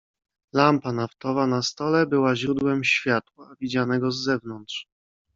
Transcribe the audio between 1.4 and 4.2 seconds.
na stole była źródłem światła, widzianego